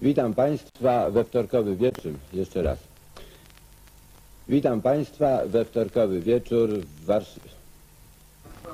Witam 0.00 0.34
Państwa 0.34 1.10
we 1.10 1.24
wtorkowy 1.24 1.76
wieczór. 1.76 2.12
Jeszcze 2.32 2.62
raz. 2.62 2.78
Witam 4.48 4.82
Państwa 4.82 5.38
we 5.46 5.64
wtorkowy 5.64 6.20
wieczór 6.20 6.70
w 6.70 7.04
Warszawie. 7.04 7.50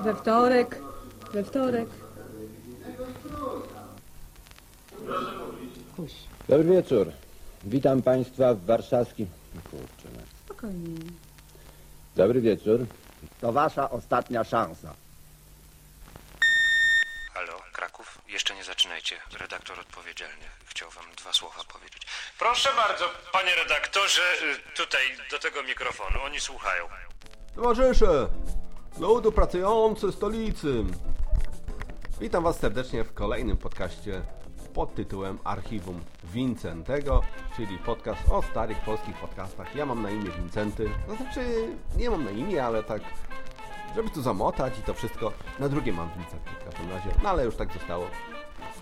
We 0.05 0.15
wtorek, 0.15 0.83
we 1.33 1.45
wtorek. 1.45 1.89
Puść, 5.97 6.15
Dobry 6.49 6.65
wieczór. 6.65 7.07
Witam 7.65 8.03
Państwa 8.03 8.55
w 8.55 8.65
warszawskim... 8.65 9.27
Kurczę, 9.71 10.09
no. 10.17 10.23
spokojnie. 10.45 10.97
Dobry 12.17 12.41
wieczór. 12.41 12.87
To 13.41 13.53
wasza 13.53 13.91
ostatnia 13.91 14.45
szansa. 14.45 14.95
Jeszcze 18.33 18.55
nie 18.55 18.65
zaczynajcie. 18.65 19.17
Redaktor 19.39 19.81
odpowiedzialny 19.81 20.45
chciał 20.65 20.91
wam 20.91 21.05
dwa 21.17 21.33
słowa 21.33 21.65
powiedzieć. 21.73 22.03
Proszę 22.39 22.69
bardzo, 22.77 23.05
panie 23.33 23.55
redaktorze, 23.55 24.23
y, 24.43 24.77
tutaj 24.77 25.03
do 25.31 25.39
tego 25.39 25.63
mikrofonu. 25.63 26.23
Oni 26.25 26.41
słuchają. 26.41 26.89
Towarzysze, 27.55 28.29
ludu 28.99 29.33
pracujący 29.33 30.13
stolicy. 30.13 30.85
Witam 32.21 32.45
Was 32.45 32.59
serdecznie 32.59 33.05
w 33.05 33.15
kolejnym 33.15 33.57
podcaście 33.57 34.23
pod 34.75 34.95
tytułem 34.95 35.39
Archiwum 35.45 36.05
Wincentego, 36.25 37.23
czyli 37.57 37.79
podcast 37.79 38.29
o 38.31 38.43
starych 38.43 38.79
polskich 38.81 39.17
podcastach. 39.17 39.75
Ja 39.77 39.87
mam 39.87 40.03
na 40.03 40.11
imię 40.11 40.31
Wincenty, 40.31 40.91
to 41.07 41.17
znaczy 41.17 41.69
nie 41.97 42.11
mam 42.11 42.25
na 42.25 42.31
imię, 42.31 42.65
ale 42.65 42.83
tak, 42.83 43.03
żeby 43.95 44.11
tu 44.11 44.23
zamotać 44.23 44.79
i 44.79 44.83
to 44.83 44.95
wszystko. 44.95 45.33
Na 45.59 45.69
drugie 45.69 45.93
mam 45.93 46.11
Wincenty 46.17 46.51
w 46.61 46.65
każdym 46.65 46.91
razie, 46.91 47.09
no 47.23 47.29
ale 47.29 47.45
już 47.45 47.57
tak 47.57 47.73
zostało. 47.73 48.07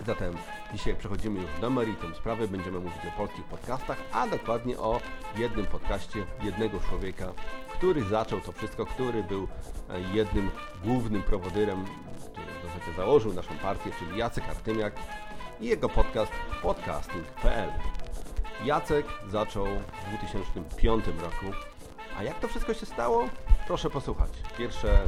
Zatem 0.07 0.35
dzisiaj 0.73 0.97
przechodzimy 0.97 1.41
już 1.41 1.61
do 1.61 1.71
meritum 1.71 2.15
sprawy. 2.15 2.49
Będziemy 2.49 2.81
mówić 2.81 2.99
o 3.15 3.19
polskich 3.19 3.45
podcastach, 3.45 3.99
a 4.13 4.27
dokładnie 4.27 4.79
o 4.79 5.01
jednym 5.37 5.67
podcaście 5.67 6.27
jednego 6.43 6.81
człowieka, 6.81 7.33
który 7.73 8.05
zaczął 8.05 8.41
to 8.41 8.53
wszystko, 8.53 8.87
który 8.87 9.25
był 9.25 9.49
e, 9.91 10.01
jednym 10.01 10.51
głównym 10.85 11.23
prowodyrem, 11.23 11.85
który 12.33 12.47
w 12.47 12.67
zasadzie 12.67 12.97
założył 12.97 13.33
naszą 13.33 13.55
partię, 13.63 13.91
czyli 13.99 14.19
Jacek 14.19 14.49
Artymiak 14.49 14.95
i 15.61 15.67
jego 15.67 15.89
podcast 15.89 16.33
podcasting.pl. 16.63 17.71
Jacek 18.65 19.07
zaczął 19.29 19.67
w 19.67 20.09
2005 20.09 21.05
roku. 21.07 21.70
A 22.19 22.23
jak 22.23 22.41
to 22.41 22.49
wszystko 22.49 22.75
się 22.75 22.87
stało? 22.87 23.29
Proszę 23.67 23.91
posłuchać. 23.91 24.31
Pierwsze, 24.59 25.01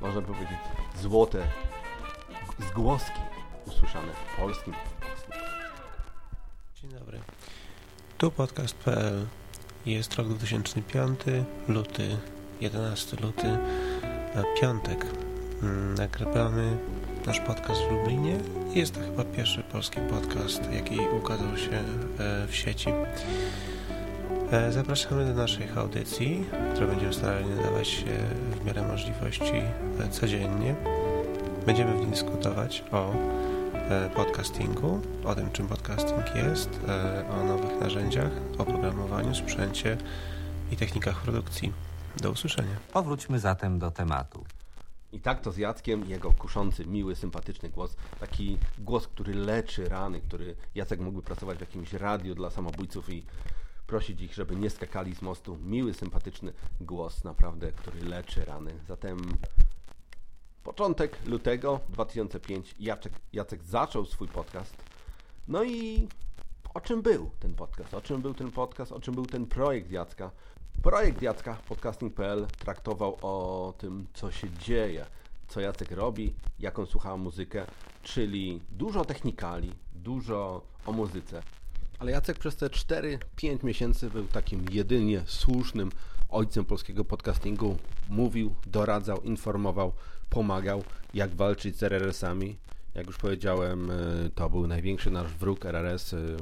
można 0.00 0.22
powiedzieć, 0.22 0.58
złote 1.00 1.42
zgłoski 2.70 3.20
usłyszane 3.66 4.12
w 4.12 4.36
polskim. 4.40 4.74
Dzień 6.74 6.90
dobry. 6.90 7.20
Tu 8.18 8.30
podcast.pl. 8.30 9.26
Jest 9.86 10.14
rok 10.14 10.28
2005, 10.28 11.20
luty, 11.68 12.16
11 12.60 13.16
luty, 13.16 13.58
na 14.34 14.44
piątek. 14.60 15.06
Mm, 15.62 15.94
Nagrywamy 15.94 16.76
nasz 17.26 17.40
podcast 17.40 17.80
w 17.80 17.90
Lublinie. 17.92 18.38
Jest 18.74 18.94
to 18.94 19.00
chyba 19.00 19.24
pierwszy 19.24 19.62
polski 19.62 20.00
podcast, 20.10 20.72
jaki 20.72 20.98
ukazał 21.00 21.56
się 21.56 21.84
e, 22.18 22.46
w 22.46 22.54
sieci. 22.56 22.90
E, 24.52 24.72
Zapraszamy 24.72 25.26
do 25.26 25.34
naszych 25.34 25.78
audycji, 25.78 26.44
które 26.74 26.86
będziemy 26.86 27.12
starali 27.12 27.46
nadawać 27.46 27.88
się 27.88 28.04
w 28.60 28.64
miarę 28.64 28.82
możliwości 28.88 29.62
e, 30.00 30.08
codziennie. 30.10 30.74
Będziemy 31.66 31.92
w 31.92 32.00
niej 32.00 32.06
dyskutować 32.06 32.84
o 32.92 33.12
e, 33.74 34.10
podcastingu, 34.16 35.00
o 35.24 35.34
tym 35.34 35.50
czym 35.50 35.66
podcasting 35.66 36.36
jest, 36.36 36.80
e, 36.88 37.24
o 37.30 37.44
nowych 37.44 37.80
narzędziach, 37.80 38.30
o 38.58 38.64
programowaniu, 38.64 39.34
sprzęcie 39.34 39.96
i 40.72 40.76
technikach 40.76 41.22
produkcji. 41.22 41.72
Do 42.16 42.30
usłyszenia. 42.30 42.76
Powróćmy 42.92 43.38
zatem 43.38 43.78
do 43.78 43.90
tematu. 43.90 44.44
I 45.12 45.20
tak 45.20 45.40
to 45.40 45.52
z 45.52 45.56
Jackiem, 45.56 46.04
jego 46.04 46.32
kuszący, 46.32 46.86
miły, 46.86 47.16
sympatyczny 47.16 47.68
głos. 47.68 47.96
Taki 48.20 48.58
głos, 48.78 49.06
który 49.06 49.34
leczy 49.34 49.88
rany, 49.88 50.20
który 50.20 50.54
Jacek 50.74 51.00
mógłby 51.00 51.22
pracować 51.22 51.58
w 51.58 51.60
jakimś 51.60 51.92
radiu 51.92 52.34
dla 52.34 52.50
samobójców 52.50 53.10
i 53.10 53.22
prosić 53.90 54.20
ich, 54.20 54.34
żeby 54.34 54.56
nie 54.56 54.70
skakali 54.70 55.14
z 55.14 55.22
mostu. 55.22 55.56
Miły, 55.56 55.94
sympatyczny 55.94 56.52
głos, 56.80 57.24
naprawdę, 57.24 57.72
który 57.72 58.02
leczy 58.02 58.44
rany. 58.44 58.74
Zatem 58.88 59.18
początek 60.64 61.18
lutego 61.26 61.80
2005 61.88 62.74
Jacek, 62.78 63.12
Jacek 63.32 63.62
zaczął 63.64 64.06
swój 64.06 64.28
podcast. 64.28 64.76
No 65.48 65.64
i 65.64 66.08
o 66.74 66.80
czym 66.80 67.02
był 67.02 67.30
ten 67.40 67.54
podcast? 67.54 67.94
O 67.94 68.00
czym 68.00 68.22
był 68.22 68.34
ten 68.34 68.50
podcast? 68.50 68.92
O 68.92 69.00
czym 69.00 69.14
był 69.14 69.26
ten 69.26 69.46
projekt 69.46 69.90
Jacka? 69.90 70.30
Projekt 70.82 71.22
Jacka, 71.22 71.56
podcasting.pl, 71.68 72.46
traktował 72.58 73.16
o 73.22 73.74
tym, 73.78 74.06
co 74.14 74.30
się 74.30 74.50
dzieje, 74.50 75.06
co 75.48 75.60
Jacek 75.60 75.90
robi, 75.90 76.34
jaką 76.58 76.86
słucha 76.86 77.16
muzykę, 77.16 77.66
czyli 78.02 78.60
dużo 78.70 79.04
technikali, 79.04 79.72
dużo 79.94 80.62
o 80.86 80.92
muzyce. 80.92 81.42
Ale 82.00 82.12
Jacek 82.12 82.38
przez 82.38 82.56
te 82.56 82.66
4-5 82.66 83.64
miesięcy 83.64 84.10
był 84.10 84.26
takim 84.26 84.64
jedynie 84.70 85.22
słusznym 85.26 85.90
ojcem 86.28 86.64
polskiego 86.64 87.04
podcastingu. 87.04 87.76
Mówił, 88.08 88.54
doradzał, 88.66 89.22
informował, 89.22 89.92
pomagał, 90.30 90.84
jak 91.14 91.34
walczyć 91.34 91.76
z 91.76 91.82
RRS-ami. 91.82 92.56
Jak 92.94 93.06
już 93.06 93.16
powiedziałem, 93.16 93.90
y, 93.90 94.30
to 94.34 94.50
był 94.50 94.66
największy 94.66 95.10
nasz 95.10 95.32
wróg 95.32 95.66
RRS. 95.66 96.12
y, 96.12 96.36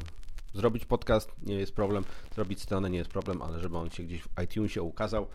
Zrobić 0.54 0.84
podcast 0.84 1.30
nie 1.42 1.54
jest 1.54 1.74
problem, 1.74 2.04
zrobić 2.34 2.62
stronę 2.62 2.90
nie 2.90 2.98
jest 2.98 3.10
problem, 3.10 3.42
ale 3.42 3.60
żeby 3.60 3.78
on 3.78 3.90
się 3.90 4.02
gdzieś 4.02 4.22
w 4.22 4.42
iTunesie 4.44 4.82
ukazał, 4.82 5.26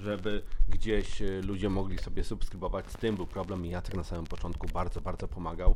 żeby 0.00 0.42
gdzieś 0.68 1.22
y, 1.22 1.42
ludzie 1.42 1.68
mogli 1.68 1.98
sobie 1.98 2.24
subskrybować, 2.24 2.90
z 2.90 2.96
tym 2.96 3.16
był 3.16 3.26
problem 3.26 3.66
i 3.66 3.70
Jacek 3.70 3.94
na 3.94 4.04
samym 4.04 4.26
początku 4.26 4.66
bardzo, 4.74 5.00
bardzo 5.00 5.28
pomagał. 5.28 5.74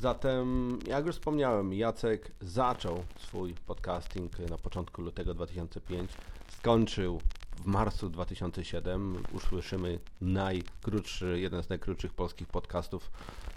Zatem, 0.00 0.78
jak 0.86 1.06
już 1.06 1.14
wspomniałem, 1.16 1.72
Jacek 1.72 2.32
zaczął 2.40 3.04
swój 3.18 3.54
podcasting 3.66 4.38
na 4.38 4.58
początku 4.58 5.02
lutego 5.02 5.34
2005, 5.34 6.10
skończył 6.48 7.20
w 7.62 7.66
marcu 7.66 8.10
2007. 8.10 9.22
Usłyszymy 9.32 9.98
najkrótszy, 10.20 11.40
jeden 11.40 11.62
z 11.62 11.68
najkrótszych 11.68 12.14
polskich 12.14 12.48
podcastów 12.48 13.10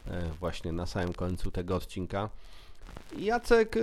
e, 0.08 0.30
właśnie 0.40 0.72
na 0.72 0.86
samym 0.86 1.14
końcu 1.14 1.52
tego 1.52 1.76
odcinka. 1.76 2.30
Jacek, 3.18 3.76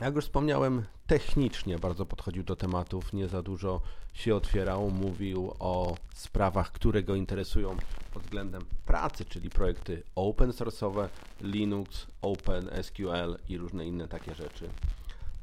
jak 0.00 0.14
już 0.14 0.24
wspomniałem, 0.24 0.84
technicznie 1.06 1.78
bardzo 1.78 2.06
podchodził 2.06 2.42
do 2.42 2.56
tematów, 2.56 3.12
nie 3.12 3.28
za 3.28 3.42
dużo 3.42 3.80
się 4.14 4.34
otwierał, 4.34 4.90
mówił 4.90 5.54
o 5.58 5.96
sprawach, 6.14 6.72
które 6.72 7.02
go 7.02 7.14
interesują 7.14 7.76
pod 8.14 8.22
względem 8.22 8.64
pracy, 8.86 9.24
czyli 9.24 9.50
projekty 9.50 10.02
open 10.14 10.50
source'owe, 10.50 11.08
Linux, 11.40 12.06
OpenSQL 12.22 13.38
i 13.48 13.58
różne 13.58 13.86
inne 13.86 14.08
takie 14.08 14.34
rzeczy. 14.34 14.68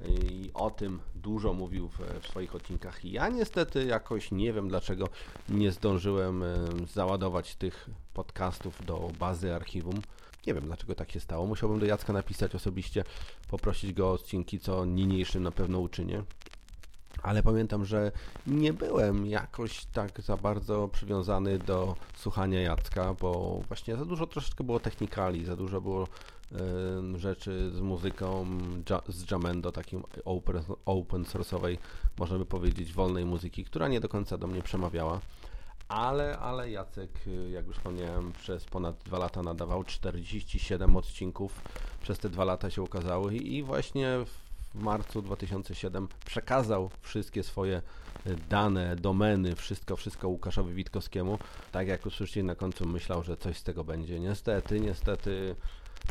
I 0.06 0.52
o 0.54 0.72
tym 0.72 1.00
dużo 1.16 1.54
mówił 1.54 1.88
w, 1.88 2.00
w 2.22 2.28
swoich 2.28 2.56
odcinkach. 2.56 3.06
Ja 3.06 3.30
niestety 3.30 3.86
jakoś 3.86 4.32
nie 4.32 4.54
wiem 4.54 4.70
dlaczego 4.70 5.08
nie 5.50 5.72
zdążyłem 5.72 6.44
em, 6.44 6.88
załadować 6.94 7.56
tych 7.56 7.90
podcastów 8.14 8.86
do 8.86 9.12
bazy 9.20 9.56
archiwum. 9.56 10.02
Nie 10.50 10.56
wiem 10.56 10.66
dlaczego 10.66 10.96
tak 10.96 11.12
się 11.12 11.20
stało. 11.20 11.48
Musiałbym 11.48 11.80
do 11.80 11.86
Jacka 11.86 12.14
napisać 12.14 12.56
osobiście, 12.56 13.04
poprosić 13.50 13.94
go 13.94 14.08
o 14.08 14.12
odcinki, 14.12 14.60
co 14.60 14.86
niniejszym 14.86 15.44
na 15.44 15.52
pewno 15.52 15.80
uczynię. 15.80 16.24
Ale 17.24 17.44
pamiętam, 17.44 17.86
że 17.86 18.12
nie 18.48 18.74
byłem 18.74 19.26
jakoś 19.26 19.86
tak 19.86 20.22
za 20.22 20.38
bardzo 20.38 20.88
przywiązany 20.88 21.60
do 21.60 21.96
słuchania 22.16 22.62
Jacka, 22.62 23.14
bo 23.14 23.62
właśnie 23.68 23.96
za 23.96 24.06
dużo 24.06 24.28
troszeczkę 24.28 24.64
było 24.64 24.80
technikali, 24.80 25.46
za 25.46 25.56
dużo 25.56 25.82
było 25.82 26.08
rzeczy 27.16 27.72
z 27.72 27.80
muzyką, 27.80 28.46
z 29.08 29.32
Jamendo, 29.32 29.72
takim 29.72 30.04
open, 30.26 30.64
open 30.86 31.24
source'owej, 31.24 31.78
można 32.20 32.38
by 32.38 32.46
powiedzieć, 32.46 32.94
wolnej 32.94 33.26
muzyki, 33.26 33.66
która 33.66 33.88
nie 33.88 34.00
do 34.00 34.10
końca 34.10 34.38
do 34.38 34.48
mnie 34.48 34.62
przemawiała. 34.62 35.20
Ale, 35.90 36.40
ale 36.40 36.72
Jacek, 36.72 37.10
y, 37.28 37.50
jak 37.50 37.68
już 37.68 37.78
wspomniałem, 37.78 38.32
przez 38.32 38.66
ponad 38.66 38.96
dwa 39.06 39.20
lata 39.20 39.44
nadawał 39.44 39.84
47 39.84 40.98
odcinków. 40.98 41.62
Przez 42.02 42.20
te 42.20 42.30
dwa 42.30 42.44
lata 42.44 42.70
się 42.70 42.82
ukazały 42.82 43.36
i 43.36 43.64
właśnie 43.64 44.08
w 44.76 44.82
marcu 44.82 45.22
2007 45.22 46.08
przekazał 46.26 46.90
wszystkie 47.02 47.44
swoje 47.44 47.82
y, 48.28 48.36
dane, 48.50 48.96
domeny, 48.96 49.56
wszystko, 49.56 49.96
wszystko 49.96 50.28
Łukaszowi 50.28 50.74
Witkowskiemu. 50.74 51.40
Tak 51.72 51.88
jak 51.88 52.06
usłyszeli 52.06 52.44
na 52.44 52.56
końcu, 52.56 52.86
myślał, 52.86 53.24
że 53.24 53.38
coś 53.38 53.58
z 53.58 53.64
tego 53.64 53.84
będzie. 53.84 54.20
Niestety, 54.20 54.80
niestety 54.80 55.56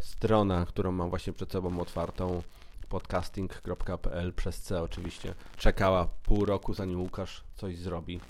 strona, 0.03 0.67
którą 0.67 0.93
mam 0.93 1.11
właśnie 1.11 1.33
przed 1.33 1.53
sobą 1.53 1.81
otwartą, 1.81 2.43
podcasting.pl 2.89 4.33
przez 4.33 4.61
C 4.61 4.83
oczywiście, 4.83 5.35
czekała 5.57 6.09
pół 6.23 6.45
roku 6.45 6.75
zanim 6.75 7.01
Łukasz 7.01 7.45
coś 7.55 7.77
zrobi. 7.77 8.21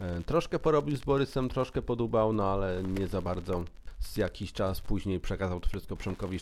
E, 0.00 0.22
Troszkę 0.22 0.58
porobił 0.58 0.96
z 0.96 1.00
Borysem, 1.00 1.48
troszkę 1.48 1.82
podubał, 1.82 2.32
no 2.32 2.44
ale 2.44 2.82
nie 2.82 3.06
za 3.06 3.22
bardzo 3.22 3.64
z 4.00 4.16
jakiś 4.16 4.52
czas 4.52 4.80
później 4.80 5.20
przekazał 5.20 5.60
to 5.60 5.68
wszystko 5.68 5.96
Przemkowi 5.96 6.38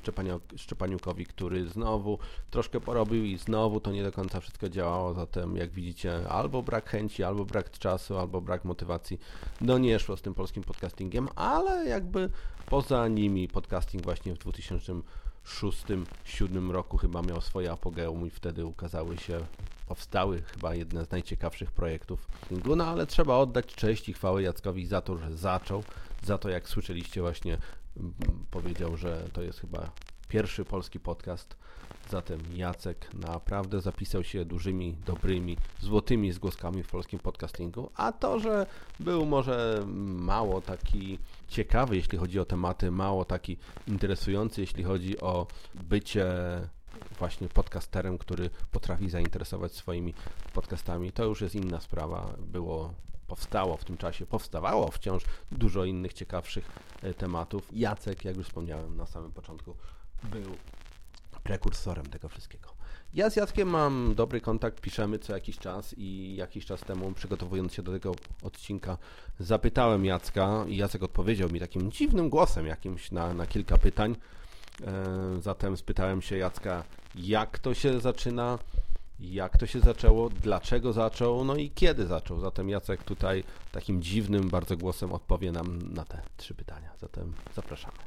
Szczepaniukowi, 0.56 1.26
który 1.26 1.68
znowu 1.68 2.18
troszkę 2.50 2.80
porobił 2.80 3.24
i 3.24 3.38
znowu 3.38 3.80
to 3.80 3.92
nie 3.92 4.02
do 4.02 4.12
końca 4.12 4.40
wszystko 4.40 4.68
działało. 4.68 5.14
Zatem, 5.14 5.56
jak 5.56 5.70
widzicie, 5.70 6.28
albo 6.28 6.62
brak 6.62 6.90
chęci, 6.90 7.24
albo 7.24 7.44
brak 7.44 7.70
czasu, 7.70 8.18
albo 8.18 8.40
brak 8.40 8.64
motywacji. 8.64 9.18
No 9.60 9.78
nie 9.78 9.98
szło 9.98 10.16
z 10.16 10.22
tym 10.22 10.34
polskim 10.34 10.62
podcastingiem, 10.62 11.28
ale 11.34 11.86
jakby 11.86 12.30
poza 12.66 13.08
nimi 13.08 13.48
podcasting 13.48 14.04
właśnie 14.04 14.34
w 14.34 14.38
2006-2007 15.46 16.70
roku 16.70 16.96
chyba 16.96 17.22
miał 17.22 17.40
swoje 17.40 17.72
apogeum 17.72 18.26
i 18.26 18.30
wtedy 18.30 18.66
ukazały 18.66 19.18
się, 19.18 19.40
powstały 19.88 20.42
chyba 20.42 20.74
jedne 20.74 21.04
z 21.04 21.10
najciekawszych 21.10 21.72
projektów. 21.72 22.28
No 22.76 22.84
ale 22.84 23.06
trzeba 23.06 23.36
oddać 23.36 23.66
cześć 23.66 24.08
i 24.08 24.12
chwałę 24.12 24.42
Jackowi 24.42 24.86
za 24.86 25.00
to, 25.00 25.16
że 25.18 25.36
zaczął, 25.36 25.84
za 26.22 26.38
to 26.38 26.48
jak 26.48 26.68
słyszeliście 26.68 27.20
właśnie 27.20 27.58
mm, 27.96 28.14
powiedział, 28.50 28.96
że 28.96 29.28
to 29.32 29.42
jest 29.42 29.60
chyba 29.60 29.90
pierwszy 30.36 30.64
polski 30.64 31.00
podcast. 31.00 31.56
Zatem 32.10 32.40
Jacek 32.54 33.14
naprawdę 33.14 33.80
zapisał 33.80 34.24
się 34.24 34.44
dużymi, 34.44 34.96
dobrymi, 35.06 35.56
złotymi 35.80 36.32
zgłoskami 36.32 36.82
w 36.82 36.88
polskim 36.88 37.18
podcastingu, 37.18 37.90
a 37.94 38.12
to, 38.12 38.38
że 38.38 38.66
był 39.00 39.26
może 39.26 39.84
mało 40.18 40.60
taki 40.60 41.18
ciekawy, 41.48 41.96
jeśli 41.96 42.18
chodzi 42.18 42.40
o 42.40 42.44
tematy, 42.44 42.90
mało 42.90 43.24
taki 43.24 43.56
interesujący, 43.88 44.60
jeśli 44.60 44.84
chodzi 44.84 45.20
o 45.20 45.46
bycie 45.74 46.26
właśnie 47.18 47.48
podcasterem, 47.48 48.18
który 48.18 48.50
potrafi 48.70 49.10
zainteresować 49.10 49.72
swoimi 49.72 50.14
podcastami, 50.52 51.12
to 51.12 51.24
już 51.24 51.40
jest 51.40 51.54
inna 51.54 51.80
sprawa. 51.80 52.34
Było 52.38 52.94
powstało 53.26 53.76
w 53.76 53.84
tym 53.84 53.96
czasie, 53.96 54.26
powstawało 54.26 54.90
wciąż 54.90 55.22
dużo 55.52 55.84
innych 55.84 56.12
ciekawszych 56.12 56.70
e, 57.02 57.14
tematów. 57.14 57.68
Jacek, 57.72 58.24
jak 58.24 58.36
już 58.36 58.46
wspomniałem 58.46 58.96
na 58.96 59.06
samym 59.06 59.32
początku, 59.32 59.76
był 60.22 60.56
prekursorem 61.42 62.06
tego 62.06 62.28
wszystkiego. 62.28 62.76
Ja 63.14 63.30
z 63.30 63.36
Jackiem 63.36 63.68
mam 63.68 64.14
dobry 64.14 64.40
kontakt, 64.40 64.80
piszemy 64.80 65.18
co 65.18 65.32
jakiś 65.32 65.58
czas 65.58 65.94
i 65.98 66.36
jakiś 66.36 66.66
czas 66.66 66.80
temu, 66.80 67.12
przygotowując 67.12 67.74
się 67.74 67.82
do 67.82 67.92
tego 67.92 68.14
odcinka, 68.42 68.98
zapytałem 69.40 70.04
Jacka 70.04 70.64
i 70.68 70.76
Jacek 70.76 71.02
odpowiedział 71.02 71.50
mi 71.50 71.60
takim 71.60 71.92
dziwnym 71.92 72.28
głosem 72.28 72.66
jakimś 72.66 73.10
na, 73.12 73.34
na 73.34 73.46
kilka 73.46 73.78
pytań. 73.78 74.16
E, 74.84 75.40
Zatem 75.40 75.76
spytałem 75.76 76.22
się 76.22 76.36
Jacka, 76.36 76.84
jak 77.14 77.58
to 77.58 77.74
się 77.74 78.00
zaczyna, 78.00 78.58
jak 79.20 79.58
to 79.58 79.66
się 79.66 79.80
zaczęło, 79.80 80.30
dlaczego 80.30 80.92
zaczął, 80.92 81.44
no 81.44 81.56
i 81.56 81.70
kiedy 81.70 82.06
zaczął. 82.06 82.40
Zatem 82.40 82.68
Jacek 82.68 83.02
tutaj 83.04 83.44
takim 83.72 84.02
dziwnym 84.02 84.48
bardzo 84.48 84.76
głosem 84.76 85.12
odpowie 85.12 85.52
nam 85.52 85.92
na 85.92 86.04
te 86.04 86.22
trzy 86.36 86.54
pytania. 86.54 86.90
Zatem 87.00 87.32
zapraszamy. 87.54 87.98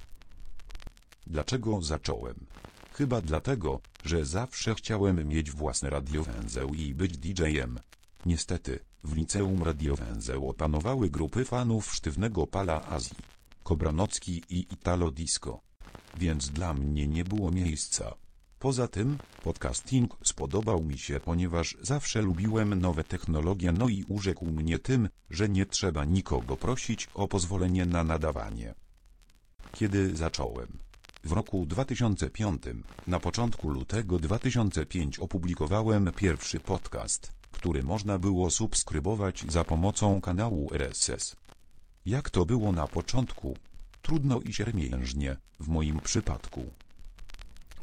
Dlaczego 1.29 1.81
zacząłem? 1.81 2.45
Chyba 2.93 3.21
dlatego, 3.21 3.81
że 4.05 4.25
zawsze 4.25 4.75
chciałem 4.75 5.27
mieć 5.27 5.51
własne 5.51 5.89
radiowęzeł 5.89 6.73
i 6.73 6.93
być 6.93 7.17
DJ-em. 7.17 7.79
Niestety, 8.25 8.79
w 9.03 9.15
liceum 9.15 9.63
radiowęzeł 9.63 10.49
opanowały 10.49 11.09
grupy 11.09 11.45
fanów 11.45 11.93
sztywnego 11.93 12.47
pala 12.47 12.85
Azji. 12.85 13.17
Kobranocki 13.63 14.43
i 14.49 14.59
Italo 14.73 15.11
Disco. 15.11 15.61
Więc 16.17 16.49
dla 16.49 16.73
mnie 16.73 17.07
nie 17.07 17.23
było 17.23 17.51
miejsca. 17.51 18.15
Poza 18.59 18.87
tym, 18.87 19.17
podcasting 19.43 20.17
spodobał 20.23 20.83
mi 20.83 20.97
się, 20.97 21.19
ponieważ 21.19 21.77
zawsze 21.81 22.21
lubiłem 22.21 22.81
nowe 22.81 23.03
technologie, 23.03 23.71
no 23.71 23.89
i 23.89 24.03
urzekł 24.07 24.45
mnie 24.45 24.79
tym, 24.79 25.09
że 25.29 25.49
nie 25.49 25.65
trzeba 25.65 26.05
nikogo 26.05 26.57
prosić 26.57 27.09
o 27.13 27.27
pozwolenie 27.27 27.85
na 27.85 28.03
nadawanie. 28.03 28.75
Kiedy 29.71 30.15
zacząłem? 30.17 30.88
W 31.23 31.31
roku 31.31 31.65
2005, 31.65 32.61
na 33.07 33.19
początku 33.19 33.69
lutego 33.69 34.19
2005 34.19 35.19
opublikowałem 35.19 36.11
pierwszy 36.15 36.59
podcast, 36.59 37.31
który 37.51 37.83
można 37.83 38.19
było 38.19 38.49
subskrybować 38.49 39.45
za 39.49 39.63
pomocą 39.63 40.21
kanału 40.21 40.69
RSS. 40.73 41.35
Jak 42.05 42.29
to 42.29 42.45
było 42.45 42.71
na 42.71 42.87
początku? 42.87 43.57
Trudno 44.01 44.39
i 44.39 44.53
siermiężnie, 44.53 45.37
w 45.59 45.67
moim 45.67 45.99
przypadku. 45.99 46.65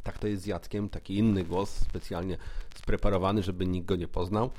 Tak 0.03 0.19
to 0.19 0.27
jest 0.27 0.43
z 0.43 0.47
Jackiem, 0.47 0.89
taki 0.89 1.17
inny 1.17 1.45
głos, 1.45 1.71
specjalnie 1.71 2.39
spreparowany, 2.75 3.43
żeby 3.43 3.67
nikt 3.67 3.87
go 3.87 3.97
nie 3.97 4.09
poznał. 4.09 4.51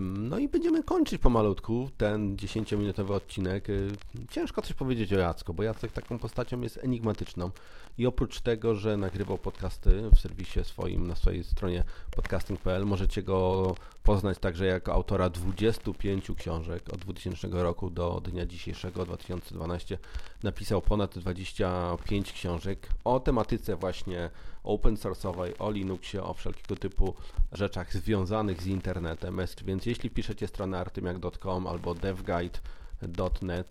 No 0.00 0.38
i 0.38 0.48
będziemy 0.48 0.82
kończyć 0.82 1.20
pomalutku 1.20 1.90
ten 1.96 2.36
10-minutowy 2.36 3.12
odcinek. 3.12 3.68
Y, 3.70 3.90
Ciężko 4.30 4.62
coś 4.62 4.72
powiedzieć 4.72 5.12
o 5.12 5.18
Jacku, 5.18 5.54
bo 5.54 5.62
Jacek 5.62 5.92
taką 5.92 6.18
postacią 6.18 6.60
jest 6.60 6.84
enigmatyczną 6.84 7.50
i 7.98 8.06
oprócz 8.06 8.40
tego, 8.40 8.74
że 8.74 8.96
nagrywał 8.96 9.38
podcasty 9.38 10.10
w 10.10 10.18
serwisie 10.18 10.64
swoim, 10.64 11.06
na 11.06 11.16
swojej 11.16 11.44
stronie 11.44 11.84
podcasting.pl, 12.16 12.86
możecie 12.86 13.22
go 13.22 13.74
poznać 14.02 14.38
także 14.38 14.66
jako 14.66 14.92
autora 14.92 15.30
25 15.30 16.30
książek 16.38 16.82
od 16.92 17.00
2000 17.00 17.48
roku 17.50 17.90
do 17.90 18.20
dnia 18.24 18.46
dzisiejszego 18.46 19.04
2012. 19.04 19.98
Napisał 20.42 20.82
ponad 20.82 21.18
25 21.18 22.32
książek 22.32 22.88
o 23.04 23.20
tematyce 23.20 23.76
właśnie 23.76 24.30
open 24.64 24.96
source'owej, 24.96 25.52
o 25.58 25.70
Linuxie, 25.70 26.22
o 26.22 26.34
wszelkiego 26.34 26.76
typu 26.76 27.14
rzeczach 27.52 27.92
związanych 27.92 28.62
z 28.62 28.66
internetem. 28.66 29.38
Więc 29.64 29.86
jeśli 29.86 30.10
piszecie 30.10 30.48
stronę 30.48 30.78
artymiak.com 30.78 31.66
albo 31.66 31.94
devguide.net, 31.94 32.60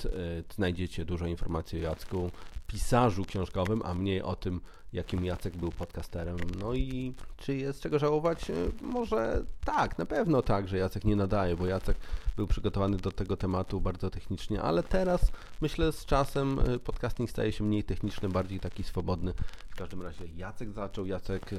y, 0.06 0.44
znajdziecie 0.56 1.06
dużo 1.06 1.26
informacji 1.26 1.80
o 1.80 1.82
Jacku, 1.82 2.32
pisarzu 2.68 3.26
książkowym, 3.26 3.82
a 3.86 3.94
mniej 3.94 4.22
o 4.22 4.36
tym, 4.36 4.62
jakim 4.94 5.26
Jacek 5.26 5.58
był 5.58 5.72
podcasterem. 5.72 6.38
No 6.60 6.74
i 6.74 7.14
czy 7.38 7.56
jest 7.56 7.82
czego 7.82 8.00
żałować? 8.00 8.50
Y, 8.50 8.72
Może 8.82 9.46
tak, 9.66 9.98
na 9.98 10.06
pewno 10.06 10.42
tak, 10.42 10.68
że 10.68 10.78
Jacek 10.78 11.06
nie 11.06 11.16
nadaje, 11.16 11.56
bo 11.56 11.68
Jacek 11.68 11.98
był 12.36 12.48
przygotowany 12.48 12.98
do 12.98 13.12
tego 13.12 13.38
tematu 13.38 13.82
bardzo 13.82 14.10
technicznie, 14.10 14.62
ale 14.62 14.84
teraz 14.84 15.32
myślę 15.62 15.92
z 15.92 16.06
czasem 16.06 16.60
y, 16.60 16.80
podcasting 16.80 17.30
staje 17.30 17.52
się 17.52 17.64
mniej 17.64 17.84
techniczny, 17.84 18.30
bardziej 18.30 18.60
taki 18.60 18.84
swobodny. 18.84 19.34
W 19.70 19.76
każdym 19.76 20.02
razie 20.02 20.26
Jacek 20.36 20.72
zaczął, 20.72 21.06
Jacek 21.06 21.50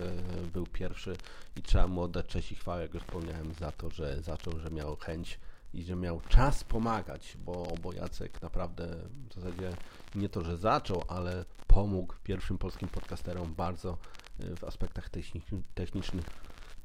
był 0.53 0.67
pierwszy 0.67 1.17
i 1.57 1.63
trzeba 1.63 1.87
mu 1.87 2.03
oddać 2.03 2.27
cześć 2.27 2.53
i 2.53 2.55
chwałę, 2.55 2.83
jak 2.83 2.95
już 2.95 3.03
wspomniałem, 3.03 3.55
za 3.55 3.73
to, 3.73 3.91
że 3.91 4.23
zaczął, 4.23 4.59
że 4.59 4.71
miał 4.71 4.97
chęć 4.97 5.39
i 5.75 5.83
że 5.83 5.97
miał 5.97 6.21
czas 6.29 6.65
pomagać, 6.65 7.37
bo, 7.45 7.67
bo 7.83 7.93
Jacek 7.93 8.43
naprawdę 8.43 8.97
w 9.31 9.35
zasadzie 9.35 9.73
nie 10.15 10.29
to, 10.29 10.45
że 10.45 10.57
zaczął, 10.57 11.05
ale 11.09 11.45
pomógł 11.67 12.15
pierwszym 12.25 12.59
polskim 12.59 12.89
podcasterom 12.89 13.55
bardzo 13.55 13.99
y, 14.41 14.57
w 14.57 14.65
aspektach 14.65 15.11
techni- 15.11 15.63
technicznych. 15.75 16.25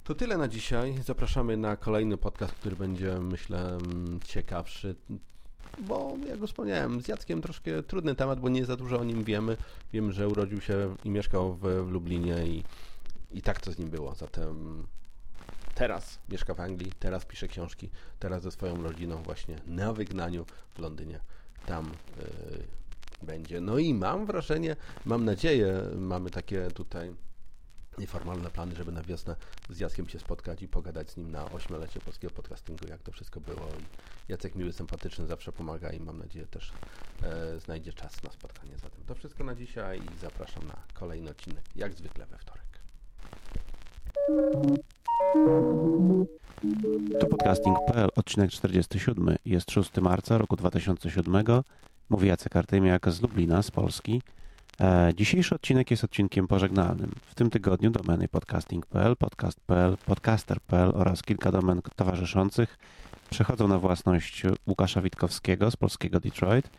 To 0.03 0.15
tyle 0.15 0.37
na 0.37 0.47
dzisiaj. 0.47 0.95
Zapraszamy 1.05 1.57
na 1.57 1.75
kolejny 1.75 2.17
podcast, 2.17 2.53
który 2.53 2.75
będzie, 2.75 3.19
myślę, 3.19 3.67
mm, 3.67 4.19
ciekawszy. 4.25 4.95
Bo, 5.79 6.17
jak 6.27 6.39
już 6.39 6.49
wspomniałem, 6.49 7.01
z 7.01 7.07
Jackiem 7.07 7.41
troszkę 7.41 7.83
trudny 7.83 8.15
temat, 8.15 8.39
bo 8.39 8.49
nie 8.49 8.65
za 8.65 8.75
dużo 8.75 8.99
o 8.99 9.03
nim 9.03 9.23
wiemy. 9.23 9.57
Wiem, 9.93 10.11
że 10.11 10.27
urodził 10.27 10.61
się 10.61 10.95
i 11.03 11.09
mieszkał 11.09 11.53
w, 11.53 11.59
w 11.61 11.91
Lublinie 11.91 12.47
i, 12.47 12.63
i 13.31 13.41
tak 13.41 13.61
to 13.61 13.71
z 13.71 13.79
nim 13.79 13.89
było. 13.89 14.15
Zatem 14.15 14.83
teraz 15.79 16.19
mieszka 16.29 16.53
w 16.53 16.59
Anglii, 16.59 16.91
teraz 16.99 17.25
pisze 17.25 17.47
książki, 17.47 17.89
teraz 18.19 18.43
ze 18.43 18.51
swoją 18.51 18.83
rodziną 18.83 19.23
właśnie 19.23 19.55
na 19.67 19.93
wygnaniu 19.93 20.45
w 20.75 20.79
Londynie. 20.79 21.19
Tam 21.65 21.91
yy, 22.17 22.63
będzie. 23.23 23.61
No 23.61 23.77
i 23.77 23.93
mam 23.93 24.25
wrażenie, 24.25 24.75
mam 25.05 25.25
nadzieję, 25.25 25.81
mamy 25.95 26.29
takie 26.29 26.71
tutaj 26.71 27.15
nieformalne 27.97 28.49
plany, 28.49 28.75
żeby 28.75 28.91
na 28.91 29.01
wiosnę 29.01 29.35
z 29.69 29.79
Jackiem 29.79 30.09
się 30.09 30.19
spotkać 30.19 30.61
i 30.61 30.67
pogadać 30.67 31.11
z 31.11 31.17
nim 31.17 31.31
na 31.31 31.51
ośmiolecie 31.51 31.99
polskiego 31.99 32.33
podcastingu, 32.33 32.87
jak 32.87 33.01
to 33.01 33.11
wszystko 33.11 33.39
było. 33.39 33.67
I 33.67 34.31
Jacek 34.31 34.55
miły, 34.55 34.73
sympatyczny, 34.73 35.25
zawsze 35.25 35.51
pomaga 35.51 35.89
i 35.89 35.99
mam 35.99 36.17
nadzieję 36.17 36.47
też 36.47 36.73
e, 37.23 37.59
znajdzie 37.59 37.93
czas 37.93 38.23
na 38.23 38.31
spotkanie. 38.31 38.77
Zatem 38.77 39.03
to 39.05 39.15
wszystko 39.15 39.43
na 39.43 39.55
dzisiaj 39.55 39.99
i 39.99 40.19
zapraszam 40.21 40.67
na 40.67 40.83
kolejny 40.93 41.29
odcinek, 41.31 41.63
jak 41.75 41.93
zwykle 41.93 42.25
we 42.25 42.37
wtorek. 42.37 42.68
To 47.19 47.25
podcasting.pl, 47.25 48.09
odcinek 48.15 48.51
47. 48.51 49.35
Jest 49.45 49.71
6 49.71 49.97
marca 50.01 50.37
roku 50.37 50.55
2007. 50.55 51.45
Mówi 52.09 52.27
Jacek 52.27 52.55
Artymiak 52.55 53.09
z 53.09 53.21
Lublina, 53.21 53.61
z 53.61 53.71
Polski. 53.71 54.21
E, 54.81 55.11
dzisiejszy 55.15 55.55
odcinek 55.55 55.91
jest 55.91 56.03
odcinkiem 56.03 56.47
pożegnalnym. 56.47 57.11
W 57.25 57.35
tym 57.35 57.49
tygodniu 57.49 57.89
domeny 57.89 58.27
podcasting.pl, 58.27 59.15
podcast.pl, 59.15 59.97
podcaster.pl 60.05 60.91
oraz 60.95 61.23
kilka 61.23 61.51
domen 61.51 61.81
towarzyszących 61.95 62.77
przechodzą 63.29 63.67
na 63.67 63.79
własność 63.79 64.43
Łukasza 64.67 65.01
Witkowskiego 65.01 65.71
z 65.71 65.75
polskiego 65.75 66.19
Detroit 66.19 66.69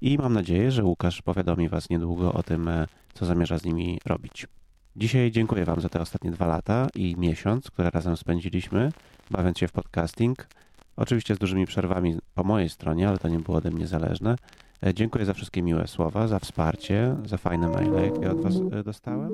i 0.00 0.18
mam 0.18 0.32
nadzieję, 0.32 0.70
że 0.70 0.84
Łukasz 0.84 1.22
powiadomi 1.22 1.68
Was 1.68 1.90
niedługo 1.90 2.32
o 2.32 2.42
tym, 2.42 2.68
e, 2.68 2.86
co 3.14 3.26
zamierza 3.26 3.58
z 3.58 3.64
nimi 3.64 4.00
robić. 4.04 4.46
Dzisiaj 4.96 5.30
dziękuję 5.30 5.64
Wam 5.64 5.80
za 5.80 5.88
te 5.88 6.00
ostatnie 6.00 6.30
dwa 6.30 6.46
lata 6.46 6.88
i 6.94 7.16
miesiąc, 7.18 7.70
które 7.70 7.90
razem 7.90 8.16
spędziliśmy, 8.16 8.92
bawiąc 9.30 9.58
się 9.58 9.68
w 9.68 9.72
podcasting. 9.72 10.46
Oczywiście 10.96 11.34
z 11.34 11.38
dużymi 11.38 11.66
przerwami 11.66 12.18
po 12.34 12.44
mojej 12.44 12.68
stronie, 12.68 13.08
ale 13.08 13.18
to 13.18 13.28
nie 13.28 13.38
było 13.38 13.56
ode 13.56 13.70
mnie 13.70 13.86
zależne. 13.86 14.36
E, 14.86 14.94
Dziękuję 14.94 15.24
za 15.24 15.34
wszystkie 15.34 15.62
miłe 15.62 15.86
słowa, 15.86 16.28
za 16.28 16.38
wsparcie, 16.38 17.16
za 17.24 17.36
fajne 17.36 17.68
maile, 17.68 18.04
jakie 18.04 18.30
od 18.30 18.40
Was 18.40 18.54
e, 18.72 18.82
dostałem. 18.84 19.30